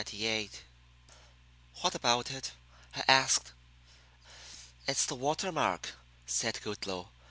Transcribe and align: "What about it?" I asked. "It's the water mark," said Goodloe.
"What 1.81 1.93
about 1.93 2.31
it?" 2.31 2.53
I 2.95 3.03
asked. 3.07 3.51
"It's 4.87 5.05
the 5.05 5.13
water 5.13 5.51
mark," 5.51 5.91
said 6.25 6.59
Goodloe. 6.63 7.09